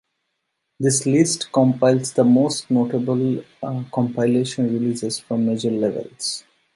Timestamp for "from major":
5.19-5.69